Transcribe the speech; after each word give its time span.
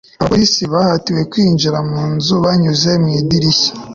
abapolisi 0.19 0.63
bahatiwe 0.73 1.21
kwinjira 1.31 1.79
mu 1.89 2.01
nzu 2.13 2.33
banyuze 2.43 2.91
mu 3.01 3.07
idirishya 3.19 3.71